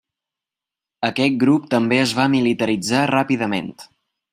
Aquest 1.09 1.37
grup 1.45 1.69
també 1.75 2.01
es 2.07 2.17
va 2.23 2.29
militaritzar 2.39 3.07
ràpidament. 3.17 3.75